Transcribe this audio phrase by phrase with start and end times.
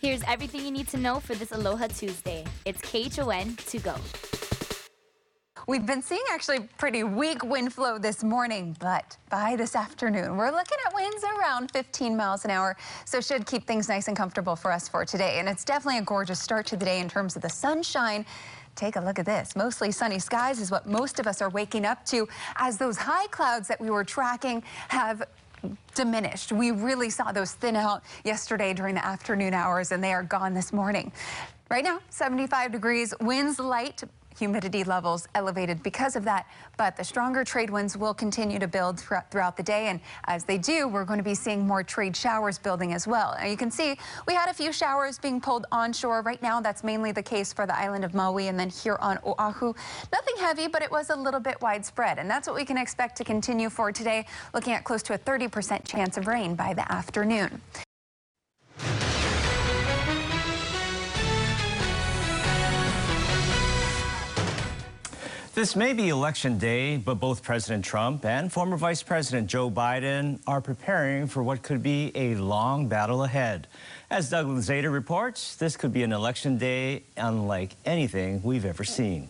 [0.00, 2.46] Here's everything you need to know for this Aloha Tuesday.
[2.64, 3.94] It's KHON to go.
[5.66, 10.52] We've been seeing actually pretty weak wind flow this morning, but by this afternoon, we're
[10.52, 14.56] looking at winds around 15 miles an hour, so should keep things nice and comfortable
[14.56, 15.38] for us for today.
[15.38, 18.24] And it's definitely a gorgeous start to the day in terms of the sunshine.
[18.76, 19.54] Take a look at this.
[19.54, 22.26] Mostly sunny skies is what most of us are waking up to
[22.56, 25.22] as those high clouds that we were tracking have
[25.94, 26.52] diminished.
[26.52, 30.54] We really saw those thin out yesterday during the afternoon hours and they are gone
[30.54, 31.12] this morning.
[31.70, 34.02] Right now, 75 degrees, winds light,
[34.38, 36.46] humidity levels elevated because of that.
[36.76, 39.88] But the stronger trade winds will continue to build throughout the day.
[39.88, 43.36] And as they do, we're going to be seeing more trade showers building as well.
[43.38, 46.22] Now you can see we had a few showers being pulled onshore.
[46.22, 49.18] Right now, that's mainly the case for the island of Maui and then here on
[49.24, 49.74] Oahu.
[50.12, 52.18] Nothing heavy, but it was a little bit widespread.
[52.18, 55.18] And that's what we can expect to continue for today, looking at close to a
[55.18, 57.60] 30% chance of rain by the afternoon.
[65.52, 70.38] This may be election day, but both President Trump and former Vice President Joe Biden
[70.46, 73.66] are preparing for what could be a long battle ahead.
[74.12, 79.28] As Doug Luzader reports, this could be an election day unlike anything we've ever seen.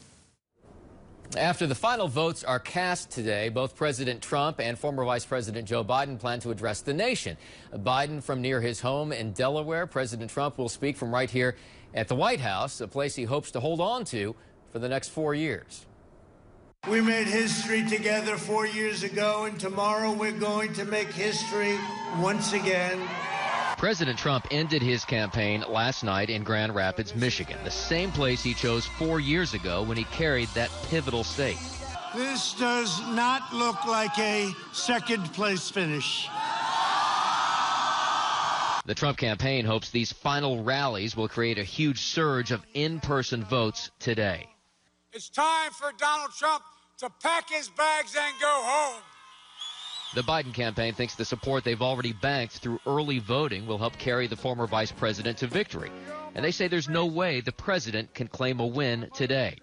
[1.39, 5.83] After the final votes are cast today, both President Trump and former Vice President Joe
[5.83, 7.39] Biden plan to address the nation.
[7.75, 9.87] Biden from near his home in Delaware.
[9.87, 11.57] President Trump will speak from right here
[11.95, 14.35] at the White House, a place he hopes to hold on to
[14.71, 15.87] for the next four years.
[16.89, 21.79] We made history together four years ago, and tomorrow we're going to make history
[22.19, 22.99] once again.
[23.77, 28.55] President Trump ended his campaign last night in Grand Rapids, Michigan, the same place he
[28.55, 31.59] chose four years ago when he carried that pivotal state.
[32.17, 36.29] This does not look like a second place finish.
[38.87, 43.45] The Trump campaign hopes these final rallies will create a huge surge of in person
[43.45, 44.50] votes today.
[45.13, 46.63] It's time for Donald Trump
[46.99, 49.03] to pack his bags and go home.
[50.15, 54.29] The Biden campaign thinks the support they've already banked through early voting will help carry
[54.29, 55.91] the former vice president to victory.
[56.37, 59.57] And they say there's no way the president can claim a win today.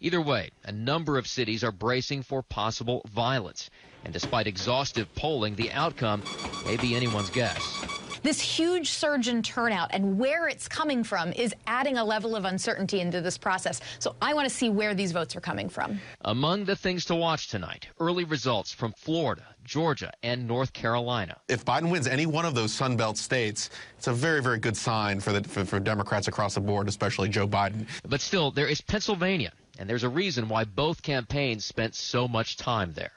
[0.00, 3.70] Either way, a number of cities are bracing for possible violence.
[4.04, 6.22] And despite exhaustive polling, the outcome
[6.66, 7.91] may be anyone's guess.
[8.22, 12.44] This huge surge in turnout and where it's coming from is adding a level of
[12.44, 13.80] uncertainty into this process.
[13.98, 16.00] So I want to see where these votes are coming from.
[16.20, 21.36] Among the things to watch tonight, early results from Florida, Georgia, and North Carolina.
[21.48, 24.76] If Biden wins any one of those Sun Belt states, it's a very, very good
[24.76, 27.88] sign for, the, for, for Democrats across the board, especially Joe Biden.
[28.08, 32.56] But still, there is Pennsylvania, and there's a reason why both campaigns spent so much
[32.56, 33.12] time there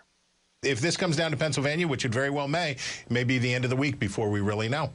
[0.66, 3.54] if this comes down to Pennsylvania, which it very well may, it may be the
[3.54, 4.90] end of the week before we really know.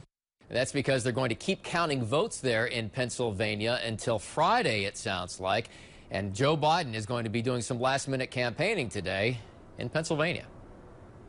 [0.49, 5.39] That's because they're going to keep counting votes there in Pennsylvania until Friday, it sounds
[5.39, 5.69] like.
[6.11, 9.37] And Joe Biden is going to be doing some last minute campaigning today
[9.77, 10.45] in Pennsylvania.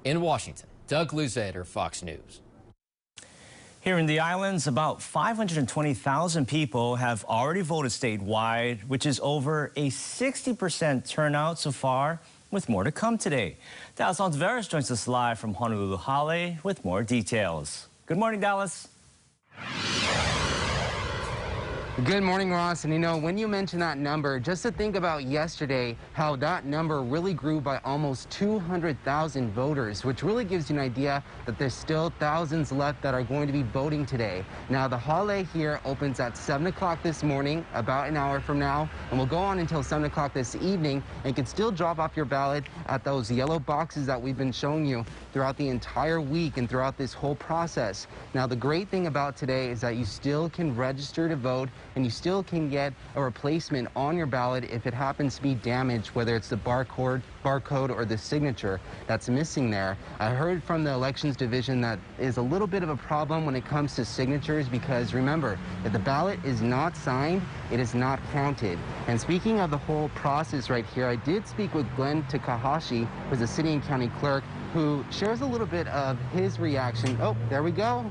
[0.04, 2.41] In Washington, Doug Luzader, Fox News.
[3.80, 9.91] Here in the islands, about 520,000 people have already voted statewide, which is over a
[9.91, 12.20] 60% turnout so far
[12.53, 13.57] with more to come today.
[13.97, 17.89] Dallas Ontiveros joins us live from Honolulu Hale with more details.
[18.07, 18.89] Good morning, Dallas.
[21.98, 22.84] Good morning, Ross.
[22.84, 26.64] And you know, when you mention that number, just to think about yesterday, how that
[26.64, 31.75] number really grew by almost 200,000 voters, which really gives you an idea that there's
[31.75, 34.42] still thousands left that are going to be voting today.
[34.70, 38.88] Now, the hale here opens at 7 o'clock this morning, about an hour from now,
[39.10, 41.03] and will go on until 7 o'clock this evening.
[41.24, 44.50] And you can still drop off your ballot at those yellow boxes that we've been
[44.50, 45.04] showing you
[45.34, 48.06] throughout the entire week and throughout this whole process.
[48.32, 52.04] Now, the great thing about today is that you still can register to vote and
[52.04, 56.08] you still can get a replacement on your ballot if it happens to be damaged,
[56.08, 59.97] whether it's the barcode, barcode or the signature that's missing there.
[60.19, 63.56] I heard from the elections division that is a little bit of a problem when
[63.56, 68.21] it comes to signatures because remember, if the ballot is not signed, it is not
[68.33, 68.78] counted.
[69.06, 73.41] And speaking of the whole process right here, I did speak with Glenn Takahashi, who's
[73.41, 77.18] a city and county clerk, who shares a little bit of his reaction.
[77.21, 78.10] Oh, there we go.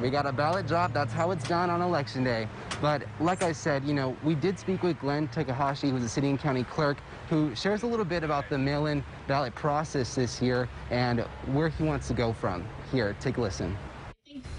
[0.00, 0.92] We got a ballot drop.
[0.92, 2.48] That's how it's done on election day.
[2.80, 6.30] But like I said, you know, we did speak with Glenn Takahashi, who's a city
[6.30, 6.98] and county clerk,
[7.28, 11.20] who shares a little bit about the mail-in ballot process this year and
[11.52, 12.64] where he wants to go from.
[12.92, 13.76] Here, take a listen.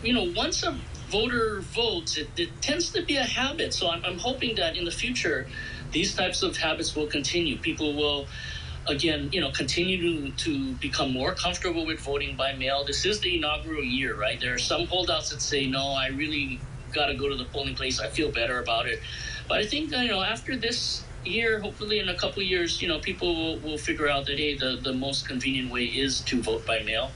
[0.04, 0.78] You know, once a
[1.10, 3.74] voter votes, it, it tends to be a habit.
[3.74, 5.48] So I'm, I'm hoping that in the future,
[5.92, 7.58] these types of habits will continue.
[7.58, 8.28] People will
[8.88, 12.84] again, you know, continue to, to become more comfortable with voting by mail.
[12.84, 14.40] This is the inaugural year, right?
[14.40, 16.60] There are some holdouts that say, no, I really
[16.94, 18.00] got to go to the polling place.
[18.00, 19.02] I feel better about it.
[19.48, 23.00] But I think you know after this year, hopefully in a couple years, you know,
[23.00, 26.66] people will, will figure out that hey, the, the most convenient way is to vote
[26.66, 27.12] by mail.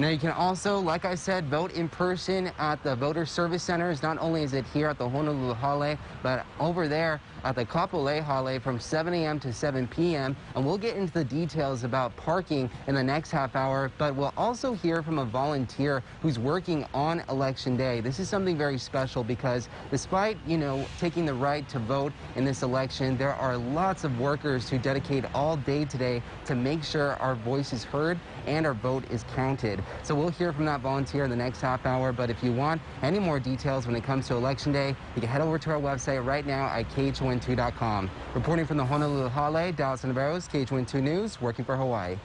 [0.00, 4.00] Now you can also, like I said, vote in person at the voter service centers.
[4.00, 8.22] Not only is it here at the Honolulu Hale, but over there at the Kapolei
[8.22, 9.40] Hale from 7 a.m.
[9.40, 10.36] to 7 p.m.
[10.54, 14.32] And we'll get into the details about parking in the next half hour, but we'll
[14.36, 18.00] also hear from a volunteer who's working on election day.
[18.00, 22.44] This is something very special because despite, you know, taking the right to vote in
[22.44, 27.14] this election, there are lots of workers who dedicate all day today to make sure
[27.14, 29.82] our voice is heard and our vote is counted.
[30.02, 32.12] So we'll hear from that volunteer in the next half hour.
[32.12, 35.28] But if you want any more details when it comes to Election Day, you can
[35.28, 38.10] head over to our website right now at KHON2.com.
[38.34, 42.16] Reporting from the Honolulu Hale, Dallas Ontiveros KHON2 News, working for Hawaii.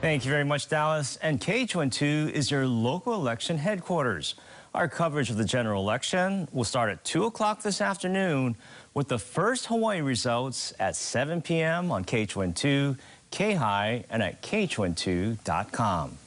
[0.00, 1.16] Thank you very much, Dallas.
[1.22, 4.34] And KHON2 is your local election headquarters.
[4.74, 8.56] Our coverage of the general election will start at 2 o'clock this afternoon
[8.92, 11.92] with the first Hawaii results at 7 p.m.
[11.92, 12.98] on KHON2,
[13.30, 16.18] KHII, and at KHON2.com.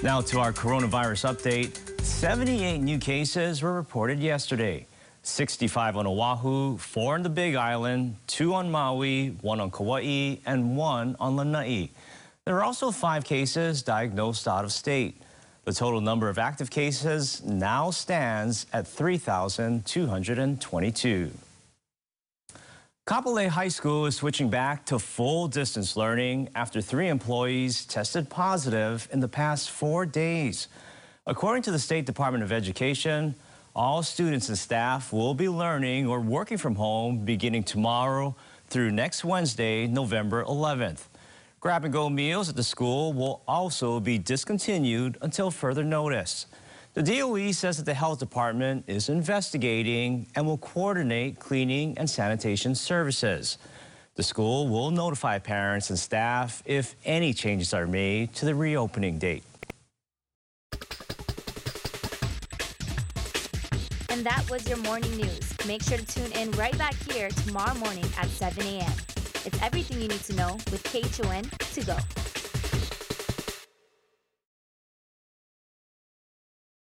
[0.00, 1.76] Now to our coronavirus update.
[2.02, 4.86] 78 new cases were reported yesterday.
[5.22, 10.76] 65 on Oahu, 4 on the Big Island, 2 on Maui, 1 on Kauai, and
[10.76, 11.90] 1 on Lanai.
[12.44, 15.20] There are also 5 cases diagnosed out of state.
[15.64, 21.32] The total number of active cases now stands at 3,222.
[23.08, 29.08] Kapolei High School is switching back to full distance learning after three employees tested positive
[29.10, 30.68] in the past four days.
[31.26, 33.34] According to the State Department of Education,
[33.74, 38.36] all students and staff will be learning or working from home beginning tomorrow
[38.68, 41.06] through next Wednesday, November 11th.
[41.60, 46.44] Grab and go meals at the school will also be discontinued until further notice.
[46.98, 52.74] The DOE says that the health department is investigating and will coordinate cleaning and sanitation
[52.74, 53.56] services.
[54.16, 59.16] The school will notify parents and staff if any changes are made to the reopening
[59.16, 59.44] date.
[64.08, 65.54] And that was your morning news.
[65.68, 68.92] Make sure to tune in right back here tomorrow morning at 7 a.m.
[69.44, 71.44] It's everything you need to know with KHON
[71.74, 72.17] to go.